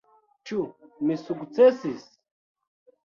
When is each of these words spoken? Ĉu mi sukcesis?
Ĉu 0.51 0.61
mi 1.09 1.17
sukcesis? 1.25 2.09